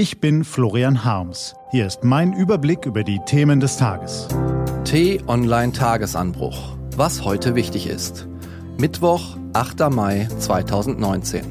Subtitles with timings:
[0.00, 1.54] Ich bin Florian Harms.
[1.72, 4.28] Hier ist mein Überblick über die Themen des Tages.
[4.84, 6.78] T-Online Tagesanbruch.
[6.96, 8.26] Was heute wichtig ist.
[8.78, 9.90] Mittwoch, 8.
[9.90, 11.44] Mai 2019.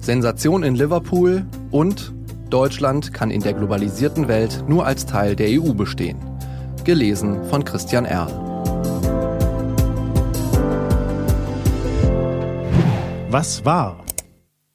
[0.00, 2.12] Sensation in Liverpool und
[2.50, 6.18] Deutschland kann in der globalisierten Welt nur als Teil der EU bestehen.
[6.82, 8.32] Gelesen von Christian Erl.
[13.30, 14.04] Was war?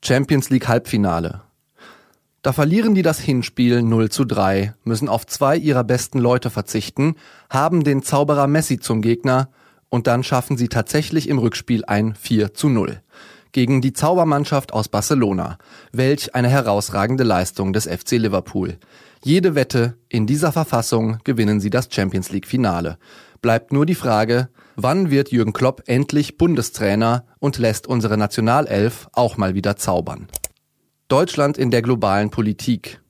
[0.02, 1.51] Champions League Halbfinale.
[2.42, 7.16] Da verlieren die das Hinspiel 0 zu 3, müssen auf zwei ihrer besten Leute verzichten,
[7.52, 9.50] haben den Zauberer Messi zum Gegner
[9.90, 13.02] und dann schaffen sie tatsächlich im Rückspiel ein 4 zu 0.
[13.52, 15.60] Gegen die Zaubermannschaft aus Barcelona.
[15.92, 18.78] Welch eine herausragende Leistung des FC Liverpool.
[19.24, 22.98] Jede Wette, in dieser Verfassung gewinnen sie das Champions League Finale.
[23.44, 29.38] Bleibt nur die Frage, wann wird Jürgen Klopp endlich Bundestrainer und lässt unsere Nationalelf auch
[29.38, 30.28] mal wieder zaubern.
[31.12, 33.02] Deutschland in der globalen Politik.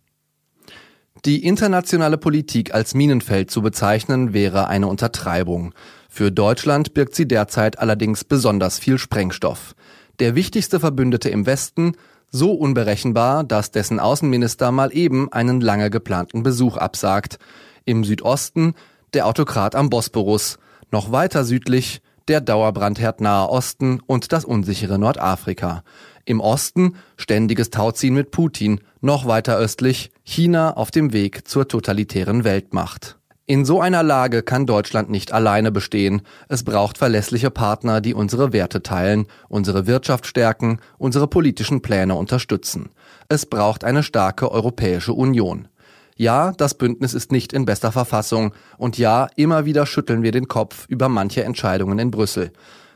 [1.24, 5.76] Die internationale Politik als Minenfeld zu bezeichnen, wäre eine Untertreibung.
[6.10, 9.76] Für Deutschland birgt sie derzeit allerdings besonders viel Sprengstoff.
[10.18, 11.92] Der wichtigste Verbündete im Westen,
[12.32, 17.38] so unberechenbar, dass dessen Außenminister mal eben einen lange geplanten Besuch absagt.
[17.86, 18.74] Im Südosten
[19.14, 20.58] der Autokrat am Bosporus,
[20.90, 25.84] noch weiter südlich der Dauerbrandherd Nahe Osten und das unsichere Nordafrika.
[26.26, 32.44] Im Osten ständiges Tauziehen mit Putin, noch weiter östlich China auf dem Weg zur totalitären
[32.44, 33.18] Weltmacht.
[33.48, 36.22] In so einer Lage kann Deutschland nicht alleine bestehen.
[36.48, 42.92] Es braucht verlässliche Partner, die unsere Werte teilen, unsere Wirtschaft stärken, unsere politischen Pläne unterstützen.
[43.28, 45.68] Es braucht eine starke Europäische Union.
[46.16, 50.48] Ja, das Bündnis ist nicht in bester Verfassung und ja, immer wieder schütteln wir den
[50.48, 52.52] Kopf über manche Entscheidungen in Brüssel.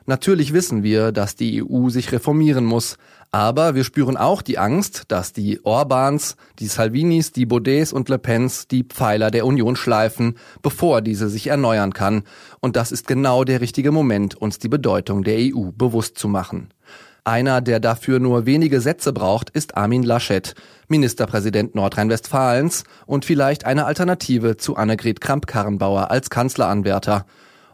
[0.08, 2.98] Natürlich wissen wir, dass die EU sich reformieren muss,
[3.32, 8.20] aber wir spüren auch die Angst, dass die Orbans, die Salvinis, die Baudets und Le
[8.20, 12.24] Pens die Pfeiler der Union schleifen, bevor diese sich erneuern kann.
[12.60, 16.70] Und das ist genau der richtige Moment, uns die Bedeutung der EU bewusst zu machen.
[17.24, 20.54] Einer, der dafür nur wenige Sätze braucht, ist Armin Laschet,
[20.88, 27.26] Ministerpräsident Nordrhein-Westfalens und vielleicht eine Alternative zu Annegret Kramp-Karrenbauer als Kanzleranwärter.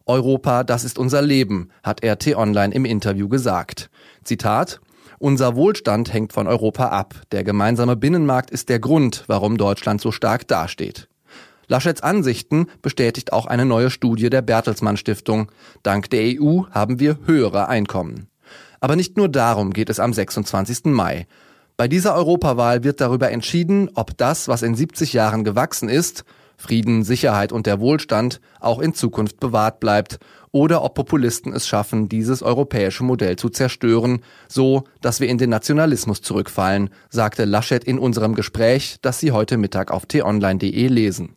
[0.06, 3.90] Europa, das ist unser Leben, hat er T-Online im Interview gesagt.
[4.24, 4.82] Zitat
[5.22, 7.14] unser Wohlstand hängt von Europa ab.
[7.32, 11.10] Der gemeinsame Binnenmarkt ist der Grund, warum Deutschland so stark dasteht.
[11.68, 15.52] Laschets Ansichten bestätigt auch eine neue Studie der Bertelsmann Stiftung.
[15.84, 18.30] Dank der EU haben wir höhere Einkommen.
[18.80, 20.86] Aber nicht nur darum geht es am 26.
[20.86, 21.28] Mai.
[21.78, 26.26] Bei dieser Europawahl wird darüber entschieden, ob das, was in 70 Jahren gewachsen ist,
[26.62, 30.20] Frieden, Sicherheit und der Wohlstand auch in Zukunft bewahrt bleibt
[30.52, 35.50] oder ob Populisten es schaffen, dieses europäische Modell zu zerstören, so dass wir in den
[35.50, 41.36] Nationalismus zurückfallen, sagte Laschet in unserem Gespräch, das Sie heute Mittag auf t-online.de lesen.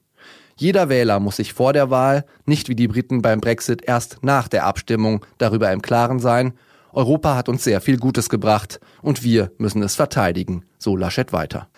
[0.57, 4.47] Jeder Wähler muss sich vor der Wahl, nicht wie die Briten beim Brexit erst nach
[4.47, 6.53] der Abstimmung, darüber im Klaren sein,
[6.93, 11.69] Europa hat uns sehr viel Gutes gebracht und wir müssen es verteidigen, so Laschet weiter.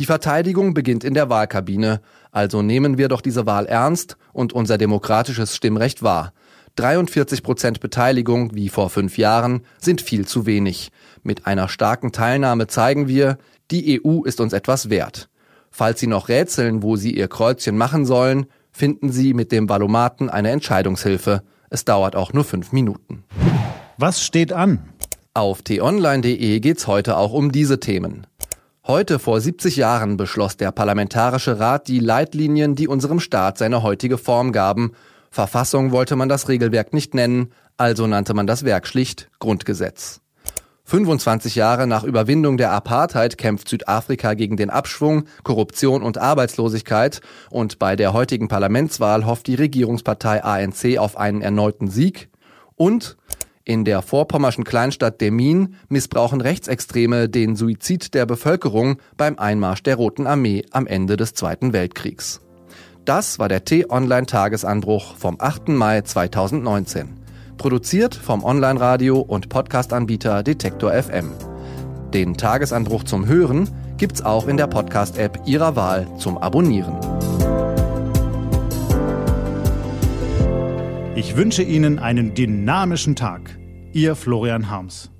[0.00, 2.00] Die Verteidigung beginnt in der Wahlkabine,
[2.32, 6.32] also nehmen wir doch diese Wahl ernst und unser demokratisches Stimmrecht wahr.
[6.76, 10.90] 43 Prozent Beteiligung, wie vor fünf Jahren, sind viel zu wenig.
[11.22, 13.36] Mit einer starken Teilnahme zeigen wir,
[13.70, 15.28] die EU ist uns etwas wert.
[15.70, 20.30] Falls Sie noch rätseln, wo Sie Ihr Kreuzchen machen sollen, finden Sie mit dem Valomaten
[20.30, 21.42] eine Entscheidungshilfe.
[21.68, 23.24] Es dauert auch nur fünf Minuten.
[23.98, 24.78] Was steht an?
[25.34, 28.26] Auf t-online.de geht's heute auch um diese Themen.
[28.90, 34.18] Heute vor 70 Jahren beschloss der Parlamentarische Rat die Leitlinien, die unserem Staat seine heutige
[34.18, 34.94] Form gaben.
[35.30, 40.22] Verfassung wollte man das Regelwerk nicht nennen, also nannte man das Werk schlicht Grundgesetz.
[40.86, 47.78] 25 Jahre nach Überwindung der Apartheid kämpft Südafrika gegen den Abschwung, Korruption und Arbeitslosigkeit und
[47.78, 52.28] bei der heutigen Parlamentswahl hofft die Regierungspartei ANC auf einen erneuten Sieg
[52.74, 53.16] und
[53.70, 60.26] in der vorpommerschen Kleinstadt Demmin missbrauchen Rechtsextreme den Suizid der Bevölkerung beim Einmarsch der Roten
[60.26, 62.40] Armee am Ende des Zweiten Weltkriegs.
[63.04, 65.68] Das war der T-Online-Tagesanbruch vom 8.
[65.68, 67.10] Mai 2019.
[67.58, 71.30] Produziert vom Online-Radio und Podcast-Anbieter Detektor FM.
[72.12, 76.96] Den Tagesanbruch zum Hören gibt's auch in der Podcast-App Ihrer Wahl zum Abonnieren.
[81.14, 83.59] Ich wünsche Ihnen einen dynamischen Tag.
[83.92, 85.10] Ihr Florian Harms.